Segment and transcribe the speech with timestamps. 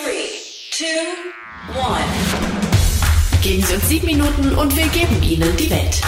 [0.00, 0.30] Three,
[0.70, 0.84] two,
[1.76, 2.04] one.
[3.42, 6.00] Geben Sie uns sieben Minuten und wir geben Ihnen die Welt.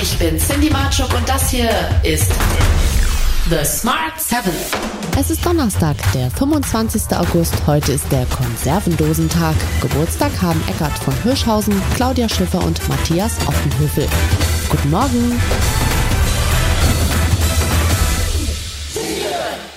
[0.00, 1.70] Ich bin Cindy Marchuk und das hier
[2.04, 2.30] ist
[3.50, 4.42] The Smart 7.
[5.18, 7.16] Es ist Donnerstag, der 25.
[7.16, 7.54] August.
[7.66, 9.56] Heute ist der Konservendosentag.
[9.80, 14.06] Geburtstag haben Eckart von Hirschhausen, Claudia Schiffer und Matthias Offenhöfel.
[14.70, 15.40] Guten Morgen.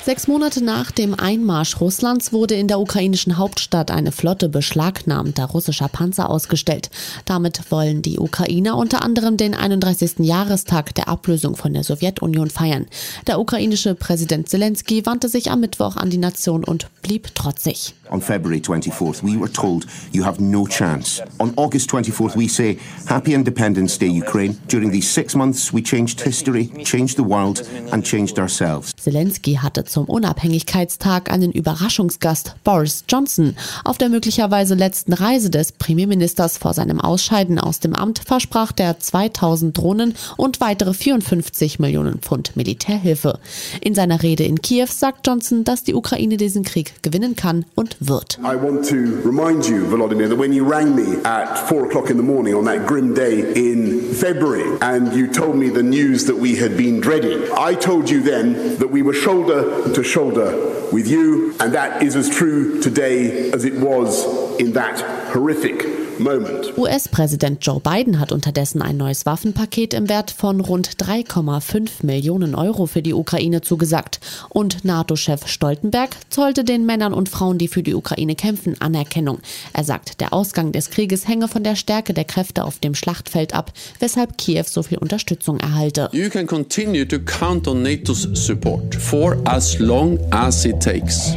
[0.05, 5.89] Sechs Monate nach dem Einmarsch Russlands wurde in der ukrainischen Hauptstadt eine Flotte beschlagnahmter russischer
[5.89, 6.89] Panzer ausgestellt.
[7.25, 10.19] Damit wollen die Ukrainer unter anderem den 31.
[10.19, 12.87] Jahrestag der Ablösung von der Sowjetunion feiern.
[13.27, 17.93] Der ukrainische Präsident Zelensky wandte sich am Mittwoch an die Nation und blieb trotzig.
[18.11, 21.21] On February 24th, we were told you have no chance.
[21.39, 24.57] On August 24th, we say, Happy Independence Day, Ukraine.
[24.67, 28.93] During these six months, we changed history, changed the world and changed ourselves.
[28.97, 33.55] Zelensky hatte zum Unabhängigkeitstag einen Überraschungsgast, Boris Johnson.
[33.83, 38.99] Auf der möglicherweise letzten Reise des Premierministers vor seinem Ausscheiden aus dem Amt versprach der
[38.99, 43.39] 2000 Drohnen und weitere 54 Millionen Pfund Militärhilfe.
[43.81, 47.98] In seiner Rede in Kiew sagt Johnson, dass die Ukraine diesen Krieg gewinnen kann und
[47.99, 48.37] wird.
[48.43, 52.17] I want to remind you, Volodymyr, that when you rang me at four o'clock in
[52.17, 56.37] the morning on that grim day in February and you told me the news that
[56.37, 61.07] we had been dreading, I told you then that we were shoulder to shoulder with
[61.07, 64.25] you, and that is as true today as it was
[64.59, 64.99] in that
[65.33, 65.98] horrific.
[66.19, 72.87] US-Präsident Joe Biden hat unterdessen ein neues Waffenpaket im Wert von rund 3,5 Millionen Euro
[72.87, 74.19] für die Ukraine zugesagt.
[74.49, 79.39] Und NATO-Chef Stoltenberg zollte den Männern und Frauen, die für die Ukraine kämpfen, Anerkennung.
[79.71, 83.53] Er sagt, der Ausgang des Krieges hänge von der Stärke der Kräfte auf dem Schlachtfeld
[83.53, 86.09] ab, weshalb Kiew so viel Unterstützung erhalte.
[86.11, 91.33] You can continue to count on NATO's support for as long as it takes.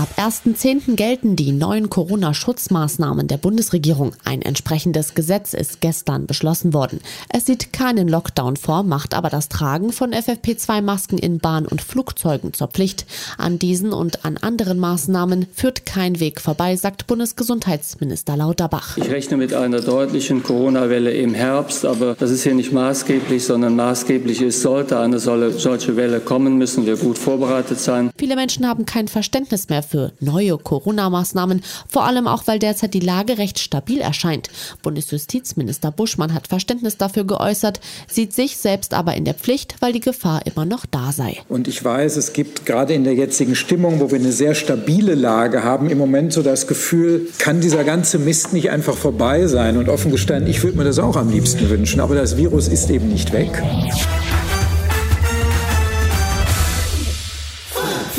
[0.00, 0.96] Ab 1.10.
[0.96, 4.12] gelten die neuen Corona-Schutzmaßnahmen der Bundesregierung.
[4.24, 7.00] Ein entsprechendes Gesetz ist gestern beschlossen worden.
[7.28, 12.54] Es sieht keinen Lockdown vor, macht aber das Tragen von FFP2-Masken in Bahn- und Flugzeugen
[12.54, 13.04] zur Pflicht.
[13.36, 18.96] An diesen und an anderen Maßnahmen führt kein Weg vorbei, sagt Bundesgesundheitsminister Lauterbach.
[18.96, 23.76] Ich rechne mit einer deutlichen Corona-Welle im Herbst, aber das ist hier nicht maßgeblich, sondern
[23.76, 28.08] maßgeblich ist, sollte eine solche Welle kommen, müssen wir gut vorbereitet sein.
[28.16, 33.00] Viele Menschen haben kein Verständnis mehr für neue Corona-Maßnahmen, vor allem auch, weil derzeit die
[33.00, 34.48] Lage recht stabil erscheint.
[34.82, 40.00] Bundesjustizminister Buschmann hat Verständnis dafür geäußert, sieht sich selbst aber in der Pflicht, weil die
[40.00, 41.38] Gefahr immer noch da sei.
[41.48, 45.14] Und ich weiß, es gibt gerade in der jetzigen Stimmung, wo wir eine sehr stabile
[45.14, 49.76] Lage haben, im Moment so das Gefühl, kann dieser ganze Mist nicht einfach vorbei sein?
[49.76, 52.90] Und offen gestanden, ich würde mir das auch am liebsten wünschen, aber das Virus ist
[52.90, 53.62] eben nicht weg.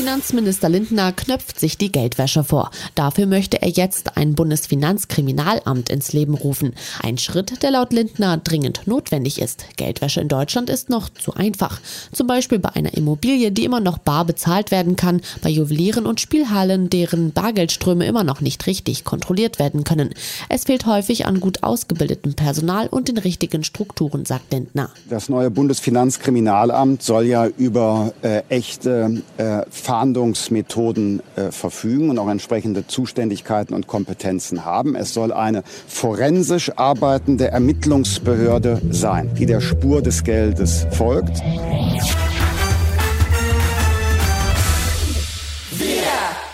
[0.01, 2.72] Finanzminister Lindner knöpft sich die Geldwäsche vor.
[2.95, 6.73] Dafür möchte er jetzt ein Bundesfinanzkriminalamt ins Leben rufen.
[7.03, 9.66] Ein Schritt, der laut Lindner dringend notwendig ist.
[9.78, 11.79] Geldwäsche in Deutschland ist noch zu einfach.
[12.11, 16.19] Zum Beispiel bei einer Immobilie, die immer noch bar bezahlt werden kann, bei Juwelieren und
[16.19, 20.16] Spielhallen, deren Bargeldströme immer noch nicht richtig kontrolliert werden können.
[20.50, 24.90] Es fehlt häufig an gut ausgebildetem Personal und den richtigen Strukturen, sagt Lindner.
[25.11, 29.61] Das neue Bundesfinanzkriminalamt soll ja über äh, echte äh,
[29.91, 34.96] Fahndungsmethoden äh, verfügen und auch entsprechende Zuständigkeiten und Kompetenzen haben.
[34.96, 41.41] Es soll eine forensisch arbeitende Ermittlungsbehörde sein, die der Spur des Geldes folgt.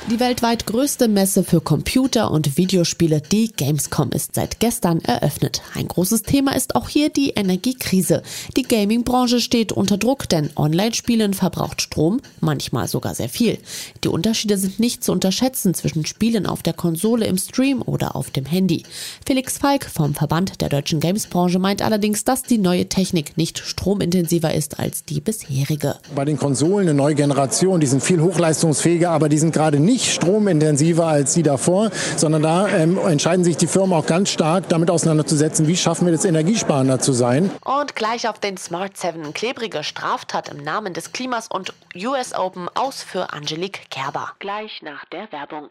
[0.09, 5.61] Die weltweit größte Messe für Computer und Videospiele, die Gamescom, ist seit gestern eröffnet.
[5.75, 8.23] Ein großes Thema ist auch hier die Energiekrise.
[8.55, 13.57] Die Gaming-Branche steht unter Druck, denn Online-Spielen verbraucht Strom, manchmal sogar sehr viel.
[14.05, 18.29] Die Unterschiede sind nicht zu unterschätzen zwischen Spielen auf der Konsole im Stream oder auf
[18.29, 18.83] dem Handy.
[19.25, 24.53] Felix Falk vom Verband der deutschen Games-Branche meint allerdings, dass die neue Technik nicht stromintensiver
[24.53, 25.97] ist als die bisherige.
[26.15, 29.96] Bei den Konsolen eine neue Generation, die sind viel hochleistungsfähiger, aber die sind gerade nicht
[29.97, 34.69] nicht stromintensiver als die davor, sondern da ähm, entscheiden sich die Firmen auch ganz stark
[34.69, 37.49] damit auseinanderzusetzen, wie schaffen wir das energiesparender zu sein.
[37.65, 42.69] Und gleich auf den Smart 7 klebrige Straftat im Namen des Klimas und US Open
[42.75, 44.33] aus für Angelique Kerber.
[44.37, 45.69] Gleich nach der Werbung.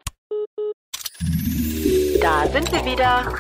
[2.20, 3.32] Da sind wir wieder.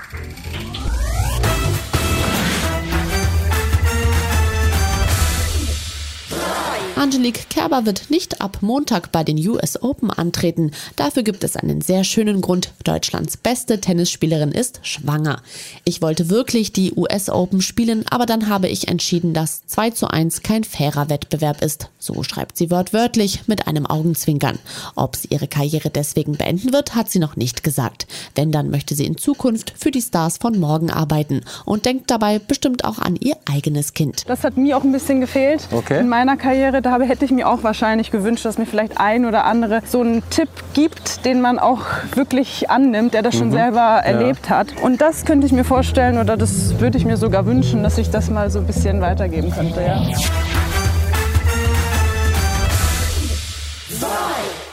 [6.96, 10.70] Angelique Kerber wird nicht ab Montag bei den US Open antreten.
[10.96, 12.72] Dafür gibt es einen sehr schönen Grund.
[12.84, 15.42] Deutschlands beste Tennisspielerin ist schwanger.
[15.84, 20.08] Ich wollte wirklich die US Open spielen, aber dann habe ich entschieden, dass 2 zu
[20.08, 21.90] 1 kein fairer Wettbewerb ist.
[21.98, 24.58] So schreibt sie wortwörtlich mit einem Augenzwinkern.
[24.94, 28.06] Ob sie ihre Karriere deswegen beenden wird, hat sie noch nicht gesagt.
[28.34, 32.38] Wenn dann möchte sie in Zukunft für die Stars von morgen arbeiten und denkt dabei
[32.38, 34.22] bestimmt auch an ihr eigenes Kind.
[34.26, 36.00] Das hat mir auch ein bisschen gefehlt okay.
[36.00, 36.85] in meiner Karriere.
[36.86, 40.22] Da hätte ich mir auch wahrscheinlich gewünscht, dass mir vielleicht ein oder andere so einen
[40.30, 41.80] Tipp gibt, den man auch
[42.14, 43.38] wirklich annimmt, der das mhm.
[43.38, 43.98] schon selber ja.
[43.98, 44.68] erlebt hat.
[44.80, 48.10] Und das könnte ich mir vorstellen oder das würde ich mir sogar wünschen, dass ich
[48.10, 49.80] das mal so ein bisschen weitergeben könnte.
[49.80, 50.00] Ja.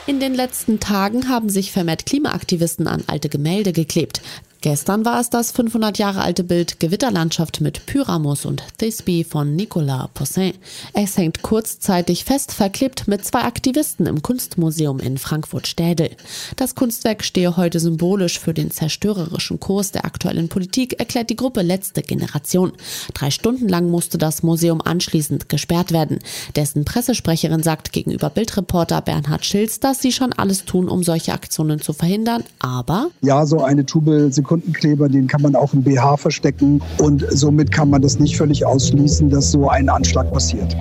[0.06, 4.22] In den letzten Tagen haben sich vermehrt Klimaaktivisten an alte Gemälde geklebt.
[4.64, 10.08] Gestern war es das 500 Jahre alte Bild Gewitterlandschaft mit Pyramus und Thisbe von Nicolas
[10.14, 10.54] Poussin.
[10.94, 16.12] Es hängt kurzzeitig fest verklebt mit zwei Aktivisten im Kunstmuseum in Frankfurt-Städel.
[16.56, 21.60] Das Kunstwerk stehe heute symbolisch für den zerstörerischen Kurs der aktuellen Politik, erklärt die Gruppe
[21.60, 22.72] Letzte Generation.
[23.12, 26.20] Drei Stunden lang musste das Museum anschließend gesperrt werden.
[26.56, 31.82] Dessen Pressesprecherin sagt gegenüber Bildreporter Bernhard Schilz, dass sie schon alles tun, um solche Aktionen
[31.82, 33.10] zu verhindern, aber...
[33.20, 37.90] Ja, so eine Tube Sekundenkleber, den kann man auch im BH verstecken und somit kann
[37.90, 40.76] man das nicht völlig ausschließen, dass so ein Anschlag passiert.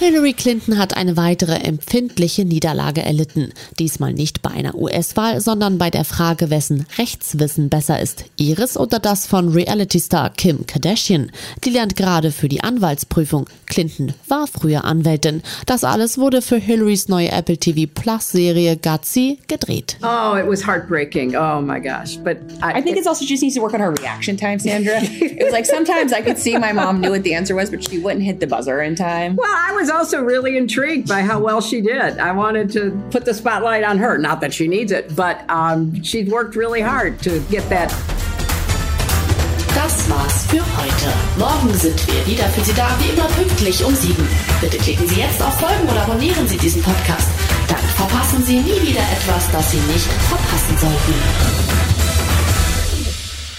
[0.00, 3.52] Hillary Clinton hat eine weitere empfindliche Niederlage erlitten.
[3.78, 8.24] Diesmal nicht bei einer US-Wahl, sondern bei der Frage, wessen Rechtswissen besser ist.
[8.38, 11.30] Ihres oder das von Reality-Star Kim Kardashian.
[11.64, 13.46] Die lernt gerade für die Anwaltsprüfung.
[13.66, 15.42] Clinton war früher Anwältin.
[15.66, 19.98] Das alles wurde für Hillarys neue Apple TV Plus Serie Gutsy gedreht.
[20.02, 21.36] Oh, it was heartbreaking.
[21.36, 22.16] Oh my gosh.
[22.16, 24.94] But I, I think it's also just needs to work on her reaction time, Sandra.
[25.02, 27.84] it was like sometimes I could see my mom knew what the answer was, but
[27.84, 29.36] she wouldn't hit the buzzer in time.
[29.36, 32.18] Well, I was also really intrigued by how well she did.
[32.18, 34.18] I wanted to put the spotlight on her.
[34.18, 37.90] Not that she needs it, but um, she worked really hard to get that.
[39.74, 41.12] Das war's für heute.
[41.38, 44.26] Morgen sind wir wieder für Sie da, wie immer pünktlich um sieben.
[44.60, 47.28] Bitte klicken Sie jetzt auf Folgen oder abonnieren Sie diesen Podcast.
[47.68, 51.14] Dann verpassen Sie nie wieder etwas, das Sie nicht verpassen sollten.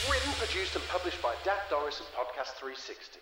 [0.10, 1.34] Written, produced and published by
[1.70, 3.21] Doris and Podcast 360.